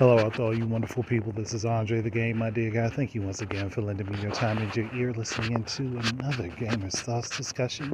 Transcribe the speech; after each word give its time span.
Hello 0.00 0.18
out 0.18 0.32
to 0.32 0.42
all 0.44 0.56
you 0.56 0.66
wonderful 0.66 1.02
people. 1.02 1.30
This 1.30 1.52
is 1.52 1.66
Andre 1.66 2.00
the 2.00 2.08
Game, 2.08 2.42
Idea 2.42 2.70
Guy. 2.70 2.88
Thank 2.88 3.14
you 3.14 3.20
once 3.20 3.42
again 3.42 3.68
for 3.68 3.82
lending 3.82 4.10
me 4.10 4.18
your 4.22 4.30
time 4.30 4.56
and 4.56 4.74
your 4.74 4.88
ear 4.94 5.12
listening 5.12 5.52
into 5.52 5.82
another 5.82 6.48
Gamer's 6.48 6.98
Thoughts 7.02 7.36
discussion. 7.36 7.92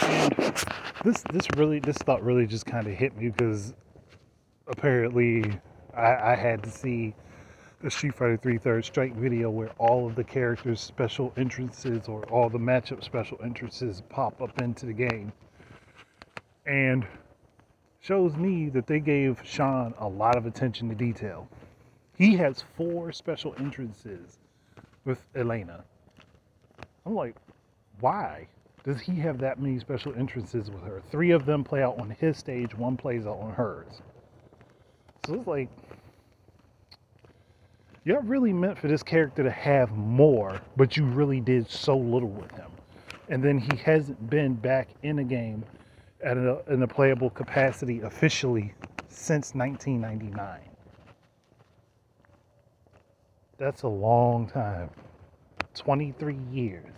And 0.00 0.32
this 1.04 1.24
this 1.32 1.48
really 1.56 1.80
this 1.80 1.96
thought 1.96 2.22
really 2.22 2.46
just 2.46 2.66
kind 2.66 2.86
of 2.86 2.94
hit 2.94 3.16
me 3.16 3.30
because 3.30 3.74
apparently 4.68 5.42
I, 5.92 6.34
I 6.34 6.36
had 6.36 6.62
to 6.62 6.70
see 6.70 7.16
the 7.82 7.90
Street 7.90 8.14
Fighter 8.14 8.36
3 8.36 8.58
Third 8.58 8.84
Strike 8.84 9.16
video 9.16 9.50
where 9.50 9.70
all 9.78 10.06
of 10.06 10.14
the 10.14 10.22
characters' 10.22 10.80
special 10.80 11.32
entrances 11.36 12.06
or 12.06 12.22
all 12.26 12.48
the 12.48 12.60
matchup 12.60 13.02
special 13.02 13.40
entrances 13.42 14.04
pop 14.08 14.40
up 14.40 14.62
into 14.62 14.86
the 14.86 14.92
game. 14.92 15.32
And 16.64 17.04
shows 18.02 18.34
me 18.34 18.68
that 18.68 18.86
they 18.86 18.98
gave 18.98 19.40
Sean 19.44 19.94
a 19.98 20.08
lot 20.08 20.36
of 20.36 20.44
attention 20.44 20.88
to 20.88 20.94
detail. 20.94 21.48
He 22.18 22.36
has 22.36 22.64
four 22.76 23.12
special 23.12 23.54
entrances 23.58 24.38
with 25.04 25.24
Elena. 25.36 25.84
I'm 27.06 27.14
like, 27.14 27.36
why 28.00 28.48
does 28.84 29.00
he 29.00 29.14
have 29.16 29.38
that 29.38 29.60
many 29.60 29.78
special 29.78 30.12
entrances 30.14 30.68
with 30.68 30.82
her? 30.82 31.00
Three 31.12 31.30
of 31.30 31.46
them 31.46 31.62
play 31.62 31.82
out 31.82 31.98
on 32.00 32.10
his 32.10 32.36
stage, 32.36 32.74
one 32.74 32.96
plays 32.96 33.24
out 33.24 33.38
on 33.38 33.52
hers. 33.52 34.02
So 35.26 35.34
it's 35.34 35.46
like, 35.46 35.68
you're 38.04 38.20
really 38.22 38.52
meant 38.52 38.78
for 38.78 38.88
this 38.88 39.04
character 39.04 39.44
to 39.44 39.50
have 39.50 39.92
more, 39.92 40.60
but 40.76 40.96
you 40.96 41.04
really 41.04 41.40
did 41.40 41.70
so 41.70 41.96
little 41.96 42.28
with 42.28 42.50
him. 42.52 42.70
And 43.28 43.42
then 43.42 43.58
he 43.58 43.76
hasn't 43.76 44.28
been 44.28 44.54
back 44.54 44.88
in 45.04 45.20
a 45.20 45.24
game 45.24 45.64
at 46.22 46.36
a, 46.36 46.54
uh, 46.54 46.62
in 46.68 46.82
a 46.82 46.88
playable 46.88 47.30
capacity 47.30 48.00
officially 48.00 48.74
since 49.08 49.54
1999. 49.54 50.60
That's 53.58 53.82
a 53.82 53.88
long 53.88 54.48
time. 54.48 54.90
23 55.74 56.36
years 56.50 56.92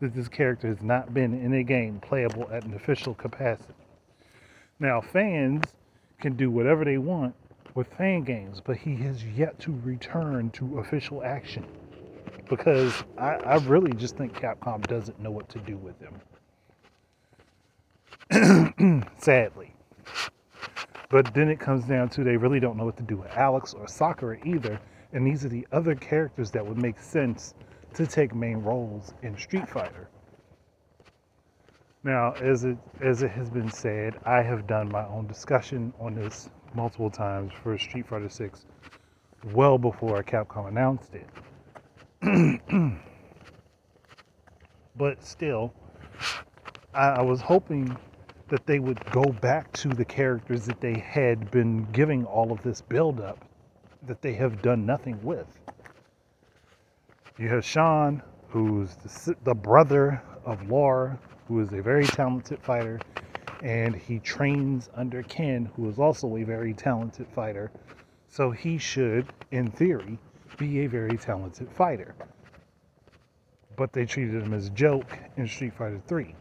that 0.00 0.14
this 0.14 0.28
character 0.28 0.68
has 0.68 0.82
not 0.82 1.12
been 1.12 1.34
in 1.34 1.54
a 1.54 1.62
game 1.62 2.00
playable 2.00 2.48
at 2.52 2.64
an 2.64 2.74
official 2.74 3.14
capacity. 3.14 3.74
Now, 4.78 5.00
fans 5.00 5.64
can 6.20 6.36
do 6.36 6.50
whatever 6.50 6.84
they 6.84 6.98
want 6.98 7.34
with 7.74 7.88
fan 7.94 8.22
games, 8.22 8.60
but 8.64 8.76
he 8.76 8.96
has 8.96 9.24
yet 9.24 9.58
to 9.60 9.72
return 9.82 10.50
to 10.50 10.78
official 10.78 11.24
action 11.24 11.64
because 12.48 13.04
I, 13.16 13.34
I 13.36 13.56
really 13.56 13.92
just 13.92 14.16
think 14.16 14.34
Capcom 14.34 14.86
doesn't 14.86 15.20
know 15.20 15.30
what 15.30 15.48
to 15.50 15.58
do 15.60 15.76
with 15.76 15.98
him. 16.00 16.14
sadly. 19.18 19.74
But 21.10 21.32
then 21.32 21.48
it 21.48 21.58
comes 21.58 21.84
down 21.84 22.10
to 22.10 22.24
they 22.24 22.36
really 22.36 22.60
don't 22.60 22.76
know 22.76 22.84
what 22.84 22.96
to 22.98 23.02
do 23.02 23.16
with 23.16 23.30
Alex 23.30 23.72
or 23.72 23.88
Sakura 23.88 24.38
either. 24.44 24.78
And 25.12 25.26
these 25.26 25.44
are 25.44 25.48
the 25.48 25.66
other 25.72 25.94
characters 25.94 26.50
that 26.50 26.66
would 26.66 26.76
make 26.76 27.00
sense 27.00 27.54
to 27.94 28.06
take 28.06 28.34
main 28.34 28.58
roles 28.58 29.14
in 29.22 29.36
Street 29.38 29.68
Fighter. 29.68 30.08
Now, 32.04 32.32
as 32.34 32.64
it 32.64 32.76
as 33.00 33.22
it 33.22 33.30
has 33.30 33.50
been 33.50 33.70
said, 33.70 34.18
I 34.24 34.42
have 34.42 34.66
done 34.66 34.90
my 34.90 35.06
own 35.06 35.26
discussion 35.26 35.92
on 35.98 36.14
this 36.14 36.50
multiple 36.74 37.10
times 37.10 37.52
for 37.62 37.76
Street 37.78 38.06
Fighter 38.06 38.28
6 38.28 38.66
well 39.52 39.78
before 39.78 40.22
Capcom 40.22 40.68
announced 40.68 41.14
it. 41.14 41.28
but 44.96 45.22
still, 45.24 45.72
I, 46.92 47.08
I 47.08 47.22
was 47.22 47.40
hoping 47.40 47.96
that 48.48 48.66
they 48.66 48.78
would 48.78 48.98
go 49.10 49.24
back 49.26 49.72
to 49.74 49.88
the 49.88 50.04
characters 50.04 50.64
that 50.66 50.80
they 50.80 50.98
had 50.98 51.50
been 51.50 51.84
giving 51.92 52.24
all 52.24 52.50
of 52.50 52.62
this 52.62 52.80
build 52.80 53.20
up 53.20 53.44
that 54.06 54.22
they 54.22 54.32
have 54.34 54.62
done 54.62 54.86
nothing 54.86 55.18
with. 55.22 55.46
You 57.38 57.48
have 57.48 57.64
Sean, 57.64 58.22
who's 58.48 58.94
the, 58.96 59.36
the 59.44 59.54
brother 59.54 60.22
of 60.44 60.70
Laura, 60.70 61.18
who 61.46 61.60
is 61.60 61.72
a 61.72 61.82
very 61.82 62.04
talented 62.06 62.58
fighter, 62.60 63.00
and 63.62 63.94
he 63.94 64.18
trains 64.20 64.88
under 64.94 65.22
Ken, 65.24 65.70
who 65.76 65.88
is 65.88 65.98
also 65.98 66.36
a 66.36 66.44
very 66.44 66.72
talented 66.74 67.28
fighter. 67.34 67.70
So 68.28 68.50
he 68.50 68.78
should, 68.78 69.26
in 69.50 69.70
theory, 69.70 70.18
be 70.58 70.80
a 70.80 70.86
very 70.86 71.16
talented 71.16 71.70
fighter. 71.72 72.14
But 73.76 73.92
they 73.92 74.06
treated 74.06 74.42
him 74.42 74.54
as 74.54 74.66
a 74.68 74.70
joke 74.70 75.18
in 75.36 75.46
Street 75.46 75.74
Fighter 75.74 76.00
3. 76.06 76.34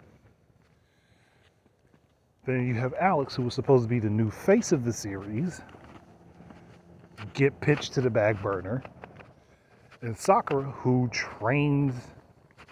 Then 2.47 2.66
you 2.66 2.75
have 2.75 2.94
Alex, 2.94 3.35
who 3.35 3.44
was 3.44 3.53
supposed 3.53 3.84
to 3.84 3.90
be 3.90 4.00
the 4.00 4.09
new 4.09 4.31
face 4.31 4.72
of 4.72 4.85
the 4.85 4.94
series, 4.94 5.59
get 7.34 7.59
pitched 7.59 7.94
to 7.96 8.02
the 8.02 8.09
back 8.09 8.41
burner. 8.41 8.81
And 10.02 10.18
Sakura, 10.18 10.63
who 10.63 11.09
trains, 11.12 11.94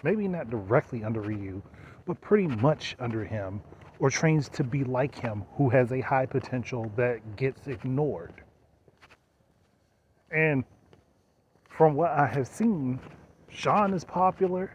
maybe 0.02 0.28
not 0.28 0.48
directly 0.48 1.04
under 1.04 1.20
Ryu, 1.20 1.62
but 2.06 2.18
pretty 2.22 2.46
much 2.46 2.96
under 2.98 3.22
him, 3.22 3.60
or 3.98 4.08
trains 4.08 4.48
to 4.48 4.64
be 4.64 4.82
like 4.82 5.14
him, 5.14 5.44
who 5.58 5.68
has 5.68 5.92
a 5.92 6.00
high 6.00 6.24
potential 6.24 6.90
that 6.96 7.36
gets 7.36 7.66
ignored. 7.66 8.32
And 10.30 10.64
from 11.68 11.94
what 11.94 12.12
I 12.12 12.26
have 12.26 12.46
seen, 12.46 12.98
Sean 13.50 13.92
is 13.92 14.04
popular 14.04 14.70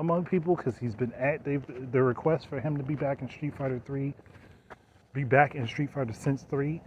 among 0.00 0.24
people 0.24 0.56
because 0.56 0.76
he's 0.76 0.96
been 0.96 1.12
at 1.12 1.44
the 1.44 2.02
request 2.02 2.48
for 2.48 2.58
him 2.58 2.76
to 2.76 2.82
be 2.82 2.96
back 2.96 3.22
in 3.22 3.28
Street 3.28 3.54
Fighter 3.56 3.80
3 3.86 4.12
be 5.12 5.24
back 5.24 5.54
in 5.54 5.66
Street 5.66 5.90
Fighter 5.92 6.12
since 6.12 6.42
3 6.44 6.80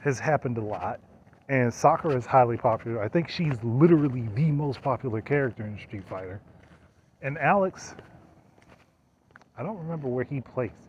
has 0.00 0.18
happened 0.18 0.58
a 0.58 0.62
lot. 0.62 1.00
And 1.48 1.72
Sakura 1.72 2.16
is 2.16 2.24
highly 2.24 2.56
popular. 2.56 3.02
I 3.02 3.08
think 3.08 3.28
she's 3.28 3.62
literally 3.62 4.28
the 4.34 4.50
most 4.50 4.80
popular 4.80 5.20
character 5.20 5.66
in 5.66 5.78
Street 5.78 6.08
Fighter. 6.08 6.40
And 7.20 7.36
Alex, 7.38 7.94
I 9.58 9.62
don't 9.62 9.78
remember 9.78 10.08
where 10.08 10.24
he 10.24 10.40
placed, 10.40 10.88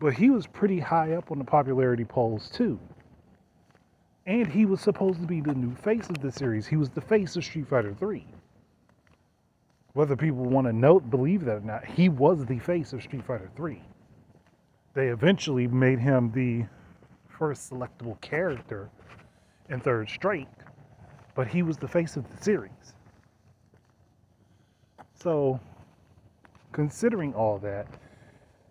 but 0.00 0.14
he 0.14 0.30
was 0.30 0.46
pretty 0.46 0.80
high 0.80 1.12
up 1.12 1.30
on 1.30 1.38
the 1.38 1.44
popularity 1.44 2.04
polls 2.04 2.50
too. 2.50 2.78
And 4.26 4.46
he 4.46 4.64
was 4.64 4.80
supposed 4.80 5.20
to 5.20 5.26
be 5.26 5.42
the 5.42 5.52
new 5.52 5.74
face 5.74 6.08
of 6.08 6.20
the 6.22 6.32
series. 6.32 6.66
He 6.66 6.76
was 6.76 6.88
the 6.88 7.02
face 7.02 7.36
of 7.36 7.44
Street 7.44 7.68
Fighter 7.68 7.92
3. 7.92 8.24
Whether 9.92 10.16
people 10.16 10.44
want 10.44 10.66
to 10.66 10.72
note, 10.72 11.10
believe 11.10 11.44
that 11.44 11.56
or 11.56 11.60
not, 11.60 11.84
he 11.84 12.08
was 12.08 12.46
the 12.46 12.58
face 12.58 12.94
of 12.94 13.02
Street 13.02 13.24
Fighter 13.26 13.50
3 13.54 13.82
they 14.94 15.08
eventually 15.08 15.66
made 15.66 15.98
him 15.98 16.30
the 16.32 16.64
first 17.28 17.70
selectable 17.70 18.20
character 18.20 18.88
in 19.68 19.80
Third 19.80 20.08
Strike, 20.08 20.48
but 21.34 21.48
he 21.48 21.62
was 21.62 21.76
the 21.76 21.88
face 21.88 22.16
of 22.16 22.24
the 22.30 22.42
series. 22.42 22.94
So, 25.14 25.58
considering 26.72 27.34
all 27.34 27.58
that, 27.58 27.86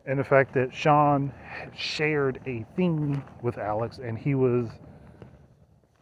and 0.06 0.20
the 0.20 0.24
fact 0.24 0.54
that 0.54 0.74
Sean 0.74 1.34
shared 1.76 2.40
a 2.46 2.66
theme 2.76 3.24
with 3.42 3.58
Alex 3.58 4.00
and 4.00 4.18
he 4.18 4.36
was 4.36 4.70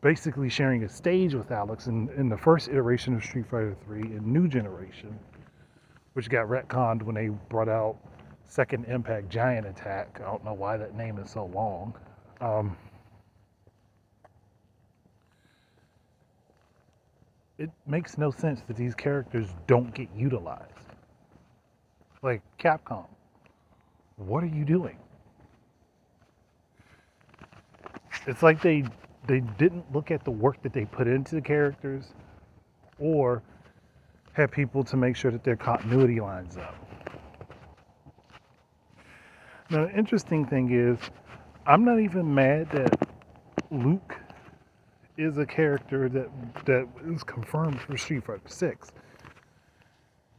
basically 0.02 0.50
sharing 0.50 0.84
a 0.84 0.90
stage 0.90 1.36
with 1.36 1.52
Alex 1.52 1.86
in, 1.86 2.10
in 2.18 2.28
the 2.28 2.38
first 2.38 2.70
iteration 2.70 3.16
of 3.16 3.24
Street 3.24 3.46
Fighter 3.46 3.76
3 3.86 4.02
in 4.02 4.34
New 4.34 4.48
Generation, 4.48 5.18
which 6.14 6.30
got 6.30 6.48
retconned 6.48 7.04
when 7.04 7.14
they 7.14 7.28
brought 7.50 7.70
out 7.70 7.98
Second 8.52 8.84
Impact 8.90 9.30
Giant 9.30 9.66
Attack. 9.66 10.20
I 10.20 10.26
don't 10.26 10.44
know 10.44 10.52
why 10.52 10.76
that 10.76 10.94
name 10.94 11.18
is 11.20 11.32
so 11.32 11.46
long. 11.46 11.94
Um, 12.42 12.76
it 17.58 17.70
makes 17.88 18.18
no 18.18 18.30
sense 18.30 18.60
that 18.68 18.76
these 18.76 18.94
characters 18.94 19.48
don't 19.68 19.94
get 19.94 20.10
utilized. 20.14 20.66
Like 22.22 22.42
Capcom, 22.60 23.08
what 24.18 24.44
are 24.44 24.48
you 24.54 24.66
doing? 24.66 24.98
It's 28.28 28.44
like 28.44 28.62
they 28.62 28.84
they 29.28 29.40
didn't 29.58 29.90
look 29.94 30.12
at 30.12 30.26
the 30.26 30.32
work 30.32 30.62
that 30.64 30.74
they 30.74 30.84
put 30.84 31.08
into 31.08 31.36
the 31.36 31.42
characters 31.42 32.12
or 33.00 33.44
have 34.34 34.52
people 34.52 34.84
to 34.84 34.98
make 34.98 35.16
sure 35.16 35.32
that 35.32 35.46
their 35.46 35.56
continuity 35.56 36.20
lines 36.20 36.58
up. 36.58 36.91
Now, 39.72 39.86
the 39.86 39.98
interesting 39.98 40.46
thing 40.46 40.74
is, 40.74 41.00
I'm 41.66 41.86
not 41.86 42.02
even 42.02 42.36
mad 42.36 42.70
that 42.72 43.08
Luke 43.72 44.18
is 45.18 45.38
a 45.38 45.46
character 45.46 46.10
that 46.10 46.30
that 46.66 46.90
is 47.08 47.24
confirmed 47.24 47.80
for 47.80 47.96
Street 47.96 48.26
Fighter 48.26 48.42
Six. 48.48 48.92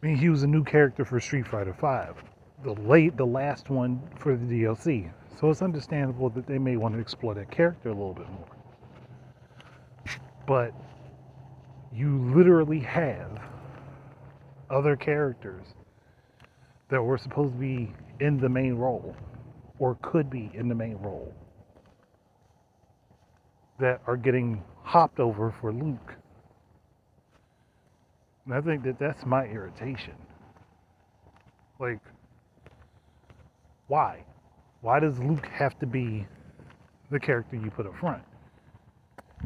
I 0.02 0.06
mean, 0.06 0.16
he 0.16 0.28
was 0.28 0.42
a 0.42 0.46
new 0.46 0.62
character 0.62 1.06
for 1.06 1.18
Street 1.18 1.48
Fighter 1.48 1.72
Five, 1.72 2.16
the 2.62 2.74
late, 2.74 3.16
the 3.16 3.24
last 3.24 3.70
one 3.70 4.02
for 4.18 4.36
the 4.36 4.44
DLC. 4.44 5.10
So 5.40 5.48
it's 5.48 5.62
understandable 5.62 6.28
that 6.28 6.46
they 6.46 6.58
may 6.58 6.76
want 6.76 6.94
to 6.94 7.00
explore 7.00 7.32
that 7.32 7.50
character 7.50 7.88
a 7.88 7.94
little 7.94 8.12
bit 8.12 8.28
more. 8.28 8.48
But 10.46 10.74
you 11.90 12.18
literally 12.34 12.80
have 12.80 13.40
other 14.68 14.94
characters 14.94 15.68
that 16.92 17.02
were 17.02 17.16
supposed 17.16 17.54
to 17.54 17.58
be 17.58 17.90
in 18.20 18.38
the 18.38 18.50
main 18.50 18.74
role 18.74 19.16
or 19.78 19.96
could 20.02 20.28
be 20.28 20.50
in 20.52 20.68
the 20.68 20.74
main 20.74 20.98
role 20.98 21.34
that 23.80 24.02
are 24.06 24.18
getting 24.18 24.62
hopped 24.82 25.18
over 25.18 25.54
for 25.58 25.72
Luke. 25.72 26.14
And 28.44 28.54
I 28.54 28.60
think 28.60 28.84
that 28.84 28.98
that's 28.98 29.24
my 29.24 29.46
irritation. 29.46 30.12
Like, 31.80 32.00
why? 33.86 34.26
Why 34.82 35.00
does 35.00 35.18
Luke 35.18 35.46
have 35.46 35.78
to 35.78 35.86
be 35.86 36.26
the 37.10 37.18
character 37.18 37.56
you 37.56 37.70
put 37.70 37.86
up 37.86 37.96
front? 37.96 38.22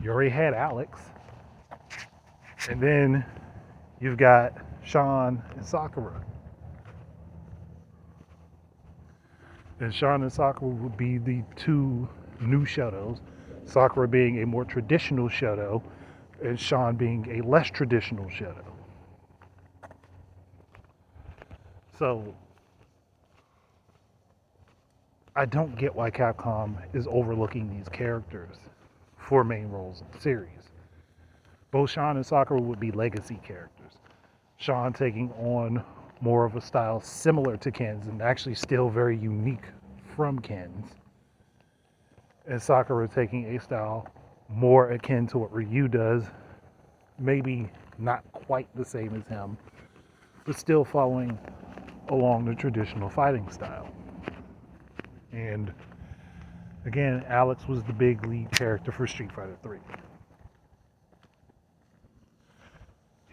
You 0.02 0.10
already 0.10 0.30
had 0.30 0.52
Alex. 0.52 0.98
And 2.68 2.82
then 2.82 3.24
you've 4.00 4.18
got 4.18 4.52
Sean 4.82 5.40
and 5.54 5.64
Sakura. 5.64 6.24
And 9.80 9.94
Sean 9.94 10.22
and 10.22 10.32
Sakura 10.32 10.70
would 10.70 10.96
be 10.96 11.18
the 11.18 11.42
two 11.54 12.08
new 12.40 12.64
shadows. 12.64 13.20
Sakura 13.64 14.08
being 14.08 14.42
a 14.42 14.46
more 14.46 14.64
traditional 14.64 15.28
shadow, 15.28 15.82
and 16.42 16.58
Sean 16.58 16.96
being 16.96 17.26
a 17.30 17.46
less 17.46 17.68
traditional 17.68 18.28
shadow. 18.30 18.64
So 21.98 22.34
I 25.34 25.44
don't 25.44 25.76
get 25.76 25.94
why 25.94 26.10
Capcom 26.10 26.76
is 26.94 27.06
overlooking 27.10 27.68
these 27.68 27.88
characters 27.88 28.56
for 29.18 29.44
main 29.44 29.68
roles 29.68 30.00
in 30.00 30.06
the 30.12 30.20
series. 30.20 30.50
Both 31.70 31.90
Sean 31.90 32.16
and 32.16 32.24
Sakura 32.24 32.60
would 32.60 32.80
be 32.80 32.92
legacy 32.92 33.38
characters. 33.44 33.92
Sean 34.56 34.92
taking 34.92 35.32
on 35.32 35.84
more 36.20 36.44
of 36.44 36.56
a 36.56 36.60
style 36.60 37.00
similar 37.00 37.56
to 37.58 37.70
Ken's 37.70 38.06
and 38.06 38.22
actually 38.22 38.54
still 38.54 38.88
very 38.88 39.16
unique 39.16 39.64
from 40.14 40.38
Ken's. 40.38 40.86
And 42.46 42.60
Sakura 42.60 43.08
taking 43.08 43.56
a 43.56 43.60
style 43.60 44.08
more 44.48 44.92
akin 44.92 45.26
to 45.28 45.38
what 45.38 45.52
Ryu 45.52 45.88
does, 45.88 46.24
maybe 47.18 47.68
not 47.98 48.24
quite 48.32 48.68
the 48.76 48.84
same 48.84 49.14
as 49.14 49.26
him, 49.26 49.58
but 50.44 50.56
still 50.56 50.84
following 50.84 51.38
along 52.08 52.44
the 52.44 52.54
traditional 52.54 53.08
fighting 53.08 53.50
style. 53.50 53.88
And 55.32 55.72
again, 56.84 57.24
Alex 57.28 57.66
was 57.66 57.82
the 57.82 57.92
big 57.92 58.24
lead 58.26 58.50
character 58.52 58.92
for 58.92 59.06
Street 59.06 59.32
Fighter 59.32 59.56
3. 59.62 59.78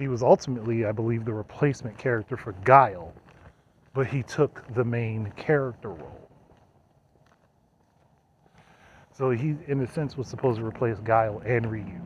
He 0.03 0.09
was 0.09 0.21
ultimately, 0.21 0.85
I 0.85 0.91
believe, 0.91 1.23
the 1.23 1.31
replacement 1.31 1.97
character 1.97 2.35
for 2.35 2.51
Guile, 2.65 3.13
but 3.93 4.05
he 4.05 4.21
took 4.21 4.61
the 4.73 4.83
main 4.83 5.31
character 5.37 5.91
role. 5.91 6.29
So 9.13 9.29
he, 9.29 9.55
in 9.67 9.79
a 9.79 9.87
sense, 9.87 10.17
was 10.17 10.27
supposed 10.27 10.59
to 10.59 10.65
replace 10.65 10.97
Guile 10.99 11.41
and 11.45 11.71
Ryu. 11.71 12.01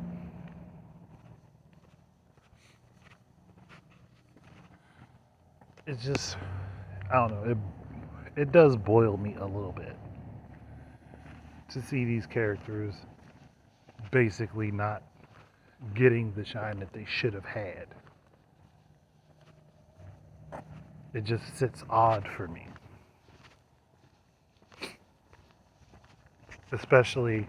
It's 5.88 6.06
just, 6.06 6.38
I 7.12 7.16
don't 7.16 7.32
know. 7.32 7.50
It 7.50 7.58
it 8.36 8.52
does 8.52 8.78
boil 8.78 9.18
me 9.18 9.34
a 9.40 9.46
little 9.46 9.72
bit 9.72 9.96
to 11.72 11.82
see 11.82 12.06
these 12.06 12.28
characters 12.28 12.94
basically 14.12 14.70
not 14.70 15.02
getting 15.94 16.34
the 16.34 16.46
shine 16.46 16.80
that 16.80 16.94
they 16.94 17.06
should 17.08 17.34
have 17.34 17.46
had. 17.46 17.88
It 21.14 21.24
just 21.24 21.58
sits 21.58 21.84
odd 21.90 22.28
for 22.28 22.48
me. 22.48 22.68
Especially 26.72 27.48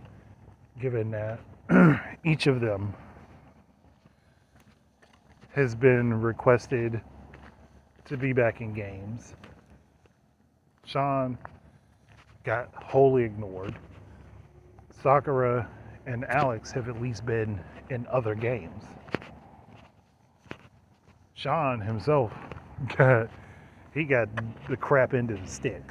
given 0.80 1.10
that 1.10 1.40
each 2.25 2.46
of 2.46 2.60
them 2.60 2.94
has 5.52 5.74
been 5.74 6.14
requested 6.20 7.00
to 8.04 8.16
be 8.16 8.32
back 8.32 8.60
in 8.60 8.72
games. 8.72 9.34
Sean 10.84 11.36
got 12.44 12.72
wholly 12.74 13.24
ignored. 13.24 13.74
Sakura 15.02 15.69
and 16.06 16.24
Alex 16.24 16.72
have 16.72 16.88
at 16.88 17.02
least 17.02 17.26
been 17.26 17.60
in 17.90 18.06
other 18.11 18.35
games. 18.35 18.85
Sean 21.35 21.81
himself 21.81 22.32
got 22.96 23.29
he 23.94 24.05
got 24.05 24.29
the 24.69 24.76
crap 24.76 25.12
of 25.14 25.29
the 25.29 25.38
stick. 25.46 25.82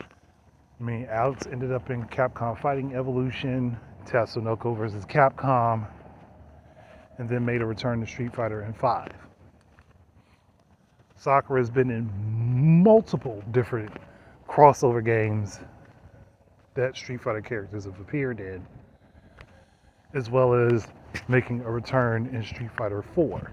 I 0.00 0.82
mean, 0.82 1.06
Alex 1.10 1.46
ended 1.50 1.72
up 1.72 1.90
in 1.90 2.04
Capcom 2.04 2.60
Fighting 2.60 2.94
Evolution, 2.94 3.78
Tatsunoko 4.04 4.76
versus 4.76 5.06
Capcom, 5.06 5.86
and 7.18 7.28
then 7.28 7.44
made 7.44 7.62
a 7.62 7.64
return 7.64 8.00
to 8.00 8.06
Street 8.06 8.34
Fighter 8.34 8.64
in 8.64 8.72
5. 8.74 9.08
Sakura 11.16 11.60
has 11.60 11.70
been 11.70 11.90
in 11.90 12.10
multiple 12.82 13.42
different 13.52 13.92
crossover 14.48 15.02
games 15.02 15.60
that 16.74 16.96
Street 16.96 17.22
Fighter 17.22 17.40
characters 17.40 17.84
have 17.84 17.98
appeared 18.00 18.40
in, 18.40 18.66
as 20.14 20.30
well 20.30 20.54
as 20.54 20.86
making 21.28 21.60
a 21.62 21.70
return 21.70 22.26
in 22.26 22.42
Street 22.42 22.70
Fighter 22.76 23.02
4. 23.02 23.50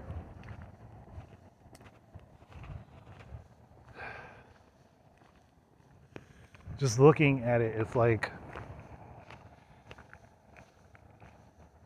Just 6.78 6.98
looking 6.98 7.42
at 7.44 7.60
it, 7.60 7.74
it's 7.76 7.94
like 7.94 8.30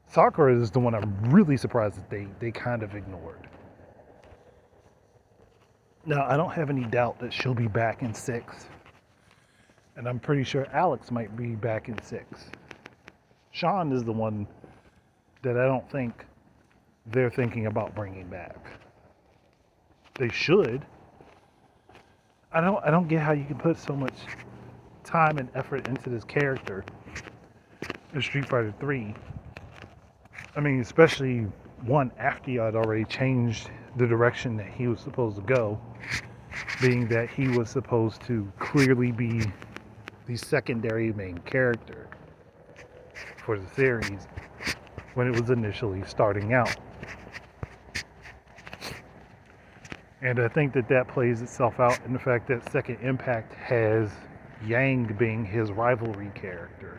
Sakura 0.09 0.59
is 0.59 0.71
the 0.71 0.81
one 0.81 0.95
I'm 0.95 1.15
really 1.31 1.57
surprised 1.57 1.97
that 1.97 2.09
they, 2.09 2.27
they 2.39 2.51
kind 2.51 2.83
of 2.83 2.95
ignored. 2.95 3.49
Now, 6.07 6.25
I 6.27 6.37
don't 6.37 6.53
have 6.53 6.71
any 6.71 6.85
doubt 6.85 7.19
that 7.19 7.33
she'll 7.33 7.53
be 7.53 7.67
back 7.67 8.03
in 8.03 8.15
six. 8.15 8.69
And 9.97 10.09
I'm 10.09 10.19
pretty 10.19 10.45
sure 10.45 10.67
Alex 10.73 11.11
might 11.11 11.37
be 11.37 11.55
back 11.55 11.89
in 11.89 12.01
six. 12.03 12.47
Sean 13.51 13.93
is 13.93 14.05
the 14.05 14.13
one 14.13 14.47
that 15.43 15.57
I 15.57 15.65
don't 15.65 15.89
think 15.91 16.25
they're 17.07 17.31
thinking 17.31 17.67
about 17.67 17.95
bringing 17.95 18.29
back. 18.29 18.57
They 20.19 20.29
should. 20.29 20.85
I 22.53 22.61
don't 22.61 22.83
I 22.85 22.91
don't 22.91 23.09
get 23.09 23.21
how 23.21 23.33
you 23.33 23.45
can 23.45 23.59
put 23.59 23.79
so 23.79 23.95
much 23.95 24.15
time 25.05 25.39
and 25.39 25.49
effort 25.55 25.87
into 25.89 26.11
this 26.11 26.25
character 26.25 26.85
in 28.15 28.23
Street 28.23 28.49
Fighter 28.49 28.75
3. 28.81 29.15
I 30.57 30.61
mean, 30.61 30.81
especially 30.81 31.47
one 31.83 32.11
after 32.19 32.51
you 32.51 32.61
had 32.61 32.75
already 32.75 33.05
changed 33.05 33.71
the 33.97 34.07
direction 34.07 34.57
that 34.57 34.69
he 34.69 34.89
was 34.89 35.01
supposed 35.01 35.37
to 35.37 35.43
go, 35.43 35.79
being 36.81 37.07
that 37.09 37.29
he 37.29 37.49
was 37.49 37.69
supposed 37.69 38.23
to 38.23 38.51
clearly 38.59 39.13
be 39.13 39.43
the 40.27 40.37
secondary 40.37 41.13
main 41.13 41.39
character 41.39 42.09
for 43.45 43.59
the 43.59 43.69
series 43.75 44.27
when 45.17 45.27
it 45.27 45.41
was 45.41 45.49
initially 45.49 46.03
starting 46.07 46.53
out. 46.53 46.77
And 50.21 50.39
I 50.39 50.49
think 50.49 50.75
that 50.75 50.89
that 50.89 51.09
plays 51.09 51.41
itself 51.41 51.81
out 51.81 51.99
in 52.05 52.13
the 52.13 52.19
fact 52.19 52.49
that 52.49 52.71
Second 52.71 52.99
Impact 53.01 53.55
has 53.55 54.11
Yang 54.67 55.17
being 55.19 55.45
his 55.45 55.73
rivalry 55.73 56.31
character. 56.35 56.99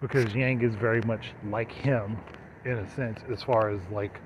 Because 0.00 0.34
Yang 0.34 0.62
is 0.62 0.74
very 0.76 1.02
much 1.02 1.32
like 1.50 1.70
him 1.70 2.16
in 2.64 2.78
a 2.78 2.90
sense, 2.94 3.20
as 3.30 3.42
far 3.42 3.68
as 3.68 3.80
like 3.92 4.20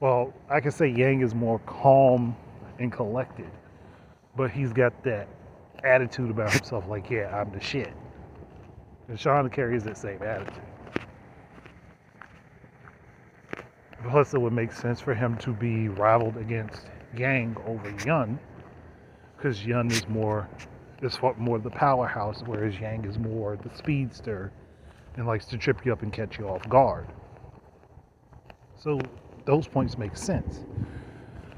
well, 0.00 0.32
I 0.50 0.60
could 0.60 0.72
say 0.72 0.88
Yang 0.88 1.20
is 1.20 1.34
more 1.34 1.58
calm 1.60 2.34
and 2.78 2.90
collected, 2.90 3.50
but 4.36 4.50
he's 4.50 4.72
got 4.72 5.04
that 5.04 5.28
attitude 5.84 6.30
about 6.30 6.52
himself 6.52 6.86
like, 6.88 7.10
yeah, 7.10 7.34
I'm 7.34 7.52
the 7.52 7.60
shit. 7.60 7.92
And 9.08 9.20
Sean 9.20 9.50
carries 9.50 9.84
that 9.84 9.98
same 9.98 10.22
attitude. 10.22 10.73
Plus, 14.08 14.34
it 14.34 14.40
would 14.40 14.52
make 14.52 14.72
sense 14.72 15.00
for 15.00 15.14
him 15.14 15.36
to 15.38 15.52
be 15.52 15.88
rivaled 15.88 16.36
against 16.36 16.86
Yang 17.16 17.56
over 17.66 17.94
Yun, 18.04 18.38
because 19.36 19.64
Yun 19.64 19.90
is 19.90 20.06
more 20.08 20.48
is 21.02 21.18
more 21.36 21.58
the 21.58 21.70
powerhouse, 21.70 22.42
whereas 22.46 22.78
Yang 22.78 23.04
is 23.04 23.18
more 23.18 23.56
the 23.56 23.74
speedster 23.76 24.52
and 25.16 25.26
likes 25.26 25.46
to 25.46 25.58
trip 25.58 25.84
you 25.84 25.92
up 25.92 26.02
and 26.02 26.12
catch 26.12 26.38
you 26.38 26.48
off 26.48 26.66
guard. 26.68 27.06
So 28.76 29.00
those 29.44 29.66
points 29.66 29.98
make 29.98 30.16
sense 30.16 30.60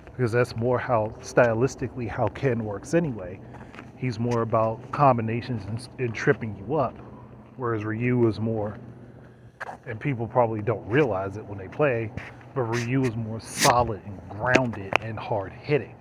because 0.05 0.33
that's 0.33 0.57
more 0.57 0.79
how 0.79 1.15
stylistically 1.21 2.09
how 2.09 2.29
Ken 2.29 2.65
works 2.65 2.95
anyway. 2.95 3.39
He's 3.97 4.19
more 4.19 4.43
about 4.43 4.81
combinations 4.93 5.65
and, 5.65 5.89
and 5.99 6.15
tripping 6.15 6.57
you 6.57 6.77
up, 6.77 6.97
whereas 7.57 7.85
Ryu 7.85 8.27
is 8.29 8.41
more, 8.41 8.79
and 9.87 10.01
people 10.01 10.27
probably 10.27 10.63
don't 10.63 10.87
realize 10.89 11.37
it 11.37 11.45
when 11.45 11.59
they 11.59 11.69
play, 11.69 12.11
but 12.57 12.63
Ryu 12.63 13.05
is 13.05 13.15
more 13.15 13.39
solid 13.39 14.01
and 14.07 14.19
grounded 14.31 14.91
and 15.03 15.19
hard 15.19 15.53
hitting. 15.53 15.95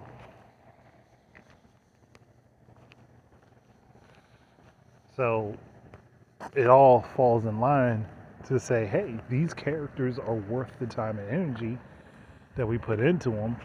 So 5.17 5.53
it 6.55 6.67
all 6.67 7.05
falls 7.17 7.43
in 7.43 7.59
line 7.59 8.05
to 8.47 8.57
say, 8.57 8.85
hey, 8.85 9.15
these 9.29 9.53
characters 9.53 10.17
are 10.17 10.35
worth 10.35 10.71
the 10.79 10.88
time 10.88 11.19
and 11.19 11.29
energy 11.29 11.77
that 12.55 12.65
we 12.65 12.77
put 12.77 13.01
into 13.01 13.31
them. 13.31 13.57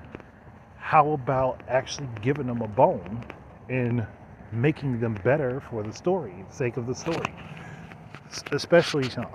How 0.76 1.12
about 1.12 1.62
actually 1.68 2.08
giving 2.20 2.48
them 2.48 2.60
a 2.60 2.68
bone 2.68 3.24
and 3.68 4.04
making 4.50 4.98
them 4.98 5.16
better 5.22 5.62
for 5.70 5.84
the 5.84 5.92
story, 5.92 6.44
sake 6.50 6.76
of 6.76 6.88
the 6.88 6.94
story? 6.94 7.34
Especially 8.50 9.08
Sean. 9.08 9.28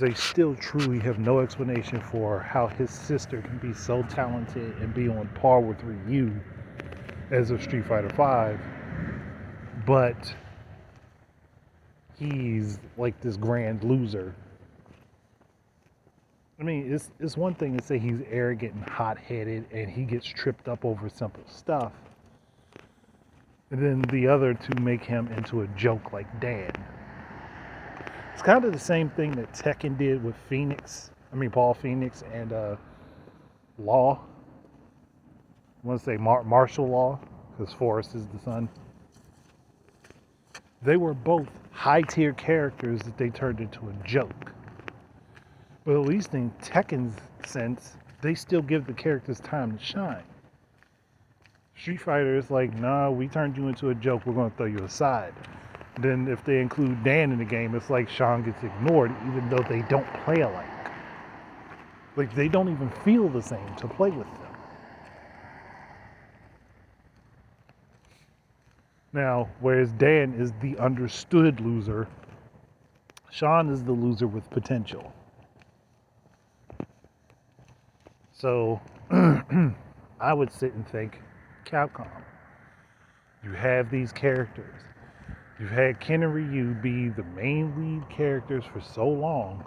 They 0.00 0.14
still 0.14 0.54
truly 0.56 0.98
have 1.00 1.18
no 1.18 1.40
explanation 1.40 2.00
for 2.00 2.40
how 2.40 2.68
his 2.68 2.90
sister 2.90 3.42
can 3.42 3.58
be 3.58 3.74
so 3.74 4.02
talented 4.04 4.74
and 4.78 4.94
be 4.94 5.08
on 5.08 5.28
par 5.34 5.60
with 5.60 5.82
Ryu 5.84 6.32
as 7.30 7.50
of 7.50 7.62
Street 7.62 7.86
Fighter 7.86 8.08
V, 8.08 8.58
but 9.86 10.34
he's 12.18 12.80
like 12.96 13.20
this 13.20 13.36
grand 13.36 13.84
loser 13.84 14.34
I 16.60 16.62
mean, 16.62 16.92
it's 16.92 17.10
it's 17.18 17.38
one 17.38 17.54
thing 17.54 17.76
to 17.78 17.82
say 17.82 17.98
he's 17.98 18.20
arrogant 18.30 18.74
and 18.74 18.84
hot-headed, 18.84 19.64
and 19.72 19.88
he 19.90 20.04
gets 20.04 20.26
tripped 20.26 20.68
up 20.68 20.84
over 20.84 21.08
simple 21.08 21.42
stuff, 21.46 21.92
and 23.70 23.82
then 23.82 24.02
the 24.12 24.28
other 24.28 24.52
to 24.52 24.80
make 24.80 25.02
him 25.02 25.28
into 25.28 25.62
a 25.62 25.66
joke 25.68 26.12
like 26.12 26.38
Dan. 26.38 26.70
It's 28.40 28.46
kind 28.46 28.64
of 28.64 28.72
the 28.72 28.78
same 28.78 29.10
thing 29.10 29.32
that 29.32 29.52
Tekken 29.52 29.98
did 29.98 30.24
with 30.24 30.34
Phoenix. 30.48 31.10
I 31.30 31.36
mean, 31.36 31.50
Paul 31.50 31.74
Phoenix 31.74 32.24
and 32.32 32.54
uh, 32.54 32.76
Law. 33.78 34.18
I 35.84 35.86
want 35.86 36.00
to 36.00 36.04
say 36.06 36.16
Mar- 36.16 36.44
Marshall 36.44 36.88
Law, 36.88 37.20
because 37.58 37.74
Forest 37.74 38.14
is 38.14 38.26
the 38.28 38.38
son. 38.38 38.66
They 40.80 40.96
were 40.96 41.12
both 41.12 41.48
high-tier 41.72 42.32
characters 42.32 43.02
that 43.02 43.18
they 43.18 43.28
turned 43.28 43.60
into 43.60 43.80
a 43.90 44.06
joke 44.06 44.54
but 45.84 45.92
at 45.92 46.06
least 46.06 46.32
in 46.32 46.50
Tekken's 46.62 47.14
sense, 47.46 47.96
they 48.22 48.34
still 48.34 48.62
give 48.62 48.86
the 48.86 48.94
characters 48.94 49.40
time 49.40 49.76
to 49.76 49.84
shine. 49.84 50.22
Street 51.76 52.00
Fighter 52.00 52.38
is 52.38 52.50
like, 52.50 52.72
nah, 52.78 53.10
we 53.10 53.28
turned 53.28 53.56
you 53.56 53.68
into 53.68 53.90
a 53.90 53.94
joke, 53.94 54.24
we're 54.24 54.32
going 54.32 54.50
to 54.50 54.56
throw 54.56 54.66
you 54.66 54.78
aside. 54.78 55.34
Then 55.98 56.28
if 56.28 56.44
they 56.44 56.60
include 56.60 57.02
Dan 57.04 57.32
in 57.32 57.38
the 57.38 57.44
game, 57.44 57.74
it's 57.74 57.90
like 57.90 58.08
Sean 58.08 58.42
gets 58.42 58.62
ignored, 58.62 59.12
even 59.26 59.48
though 59.48 59.62
they 59.68 59.82
don't 59.82 60.06
play 60.24 60.40
alike. 60.40 60.66
Like 62.16 62.34
they 62.34 62.48
don't 62.48 62.68
even 62.68 62.90
feel 63.04 63.28
the 63.28 63.42
same 63.42 63.74
to 63.76 63.88
play 63.88 64.10
with 64.10 64.26
them. 64.26 64.50
Now, 69.12 69.48
whereas 69.60 69.90
Dan 69.92 70.34
is 70.34 70.52
the 70.60 70.78
understood 70.78 71.60
loser, 71.60 72.06
Sean 73.30 73.68
is 73.70 73.82
the 73.82 73.92
loser 73.92 74.26
with 74.26 74.48
potential. 74.50 75.12
So 78.32 78.80
I 80.20 80.32
would 80.32 80.52
sit 80.52 80.72
and 80.74 80.88
think, 80.88 81.20
Capcom, 81.64 82.08
you 83.42 83.52
have 83.52 83.90
these 83.90 84.12
characters. 84.12 84.74
You've 85.60 85.70
had 85.70 86.00
Ken 86.00 86.22
and 86.22 86.32
Ryu 86.32 86.72
be 86.72 87.10
the 87.10 87.22
main 87.22 87.74
lead 87.76 88.08
characters 88.08 88.64
for 88.72 88.80
so 88.80 89.06
long. 89.06 89.62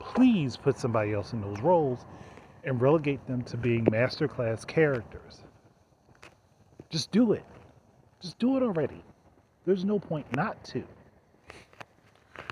Please 0.00 0.56
put 0.56 0.76
somebody 0.76 1.12
else 1.12 1.32
in 1.32 1.40
those 1.40 1.60
roles 1.60 2.06
and 2.64 2.80
relegate 2.80 3.24
them 3.28 3.42
to 3.42 3.56
being 3.56 3.84
masterclass 3.84 4.66
characters. 4.66 5.42
Just 6.90 7.12
do 7.12 7.32
it. 7.32 7.44
Just 8.20 8.38
do 8.40 8.56
it 8.56 8.64
already. 8.64 9.04
There's 9.64 9.84
no 9.84 10.00
point 10.00 10.26
not 10.34 10.62
to. 10.64 10.82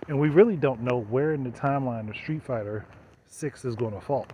And 0.06 0.20
we 0.20 0.28
really 0.28 0.56
don't 0.56 0.82
know 0.82 1.00
where 1.00 1.34
in 1.34 1.42
the 1.42 1.50
timeline 1.50 2.08
of 2.08 2.14
Street 2.14 2.44
Fighter 2.44 2.86
6 3.26 3.64
is 3.64 3.74
going 3.74 3.94
to 3.94 4.00
fall 4.00 4.26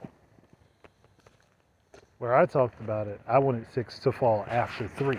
where 2.25 2.35
I 2.35 2.47
talked 2.47 2.81
about 2.81 3.07
it, 3.07 3.21
I 3.29 3.39
wanted 3.39 3.67
six 3.75 3.99
to 3.99 4.11
fall 4.11 4.47
after 4.49 4.89
three. 4.89 5.19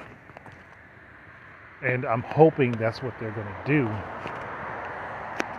And 1.86 2.04
I'm 2.04 2.24
hoping 2.24 2.72
that's 2.72 3.04
what 3.04 3.13
they're 3.20 3.30
going 3.32 3.46
to 3.46 3.63
do. 3.68 3.88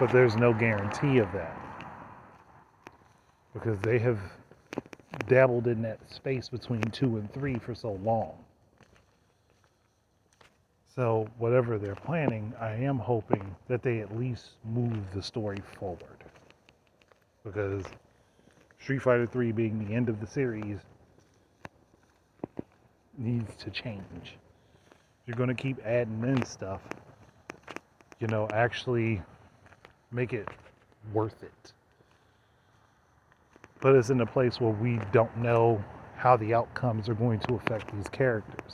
But 0.00 0.10
there's 0.10 0.34
no 0.34 0.52
guarantee 0.52 1.18
of 1.18 1.30
that. 1.32 1.56
Because 3.54 3.78
they 3.78 4.00
have 4.00 4.18
dabbled 5.28 5.68
in 5.68 5.80
that 5.82 6.00
space 6.12 6.48
between 6.48 6.82
two 6.82 7.16
and 7.16 7.32
three 7.32 7.58
for 7.60 7.76
so 7.76 7.92
long. 8.02 8.32
So, 10.96 11.28
whatever 11.38 11.78
they're 11.78 11.94
planning, 11.94 12.52
I 12.60 12.72
am 12.72 12.98
hoping 12.98 13.54
that 13.68 13.82
they 13.82 14.00
at 14.00 14.18
least 14.18 14.52
move 14.64 14.98
the 15.14 15.22
story 15.22 15.58
forward. 15.78 16.24
Because 17.44 17.84
Street 18.80 19.00
Fighter 19.00 19.26
3 19.26 19.52
being 19.52 19.86
the 19.86 19.94
end 19.94 20.08
of 20.08 20.20
the 20.20 20.26
series 20.26 20.78
needs 23.16 23.54
to 23.56 23.70
change. 23.70 24.38
You're 25.26 25.36
going 25.36 25.48
to 25.48 25.54
keep 25.54 25.78
adding 25.84 26.22
in 26.22 26.44
stuff, 26.44 26.80
you 28.20 28.28
know, 28.28 28.48
actually 28.52 29.20
make 30.12 30.32
it 30.32 30.48
worth 31.12 31.42
it. 31.42 31.72
Put 33.80 33.96
us 33.96 34.10
in 34.10 34.20
a 34.20 34.26
place 34.26 34.60
where 34.60 34.70
we 34.70 35.00
don't 35.12 35.36
know 35.38 35.84
how 36.16 36.36
the 36.36 36.54
outcomes 36.54 37.08
are 37.08 37.14
going 37.14 37.40
to 37.40 37.54
affect 37.54 37.92
these 37.94 38.08
characters. 38.08 38.72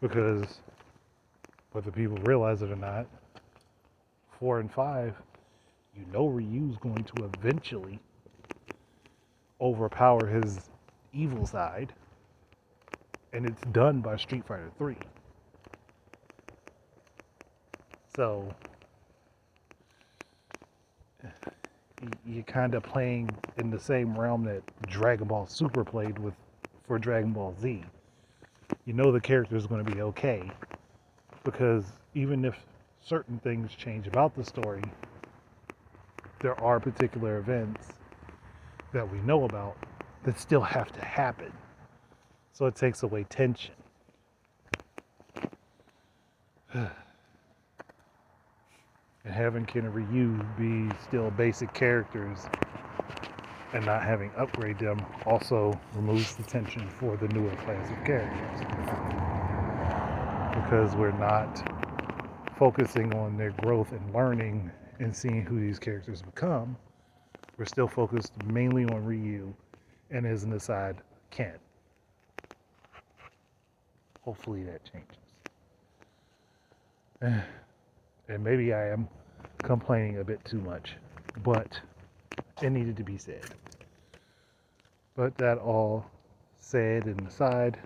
Because 0.00 0.60
whether 1.72 1.90
people 1.90 2.16
realize 2.18 2.62
it 2.62 2.70
or 2.70 2.76
not, 2.76 3.06
four 4.38 4.60
and 4.60 4.72
five, 4.72 5.14
you 5.94 6.04
know 6.12 6.26
Ryu's 6.26 6.76
going 6.78 7.04
to 7.04 7.30
eventually 7.36 8.00
overpower 9.60 10.26
his 10.26 10.70
evil 11.12 11.46
side 11.46 11.92
and 13.34 13.44
it's 13.44 13.62
done 13.72 14.00
by 14.00 14.16
Street 14.16 14.46
Fighter 14.46 14.70
3. 14.78 14.96
So 18.16 18.48
you're 22.24 22.44
kind 22.44 22.74
of 22.74 22.82
playing 22.84 23.30
in 23.58 23.70
the 23.70 23.78
same 23.78 24.16
realm 24.16 24.44
that 24.44 24.62
Dragon 24.86 25.26
Ball 25.26 25.46
Super 25.46 25.84
played 25.84 26.18
with 26.18 26.34
for 26.86 26.98
Dragon 26.98 27.32
Ball 27.32 27.56
Z. 27.60 27.82
You 28.84 28.92
know 28.92 29.10
the 29.10 29.20
character 29.20 29.56
is 29.56 29.66
going 29.66 29.84
to 29.84 29.90
be 29.90 30.00
okay 30.02 30.48
because 31.42 31.84
even 32.14 32.44
if 32.44 32.54
certain 33.00 33.38
things 33.40 33.72
change 33.74 34.06
about 34.06 34.36
the 34.36 34.44
story, 34.44 34.82
there 36.40 36.58
are 36.60 36.78
particular 36.78 37.38
events 37.38 37.88
that 38.92 39.10
we 39.10 39.18
know 39.20 39.44
about 39.44 39.76
that 40.22 40.38
still 40.38 40.60
have 40.60 40.92
to 40.92 41.04
happen. 41.04 41.52
So 42.52 42.66
it 42.66 42.76
takes 42.76 43.02
away 43.02 43.24
tension. 43.24 43.74
and 49.24 49.32
having 49.32 49.64
Ken 49.64 49.86
and 49.86 49.94
Ryu 49.94 50.38
be 50.58 50.94
still 51.02 51.30
basic 51.30 51.72
characters 51.72 52.40
and 53.72 53.84
not 53.86 54.04
having 54.04 54.30
upgrade 54.36 54.78
them 54.78 55.04
also 55.26 55.78
removes 55.94 56.36
the 56.36 56.42
tension 56.42 56.88
for 56.88 57.16
the 57.16 57.28
newer 57.28 57.54
class 57.56 57.90
of 57.90 58.04
characters. 58.04 58.60
Because 60.54 60.94
we're 60.94 61.18
not 61.18 61.62
focusing 62.56 63.12
on 63.14 63.36
their 63.36 63.50
growth 63.50 63.92
and 63.92 64.14
learning 64.14 64.70
and 65.00 65.14
seeing 65.14 65.42
who 65.42 65.58
these 65.58 65.78
characters 65.78 66.22
become. 66.22 66.76
We're 67.56 67.64
still 67.64 67.88
focused 67.88 68.32
mainly 68.44 68.84
on 68.84 69.04
Ryu 69.04 69.52
and 70.10 70.26
as 70.26 70.44
an 70.44 70.52
aside, 70.52 70.98
Ken. 71.30 71.54
Hopefully 74.22 74.64
that 74.64 74.82
changes. 74.84 75.18
And 78.28 78.42
maybe 78.42 78.72
I 78.72 78.88
am 78.88 79.08
complaining 79.62 80.18
a 80.18 80.24
bit 80.24 80.44
too 80.44 80.60
much, 80.60 80.96
but 81.42 81.80
it 82.62 82.70
needed 82.70 82.96
to 82.96 83.04
be 83.04 83.18
said. 83.18 83.44
But 85.16 85.36
that 85.38 85.58
all 85.58 86.06
said 86.56 87.04
and 87.04 87.26
aside, 87.28 87.78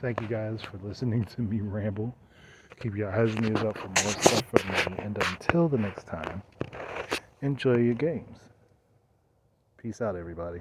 thank 0.00 0.20
you 0.20 0.28
guys 0.28 0.60
for 0.62 0.78
listening 0.86 1.24
to 1.24 1.40
me 1.40 1.60
ramble. 1.60 2.14
Keep 2.80 2.96
your 2.96 3.10
eyes 3.10 3.34
and 3.34 3.46
ears 3.46 3.64
up 3.64 3.78
for 3.78 3.88
more 3.88 4.12
stuff 4.12 4.42
from 4.54 4.70
me. 4.70 5.02
And 5.02 5.16
until 5.16 5.68
the 5.68 5.78
next 5.78 6.06
time, 6.06 6.42
enjoy 7.40 7.76
your 7.78 7.94
games. 7.94 8.38
Peace 9.78 10.00
out, 10.00 10.16
everybody. 10.16 10.60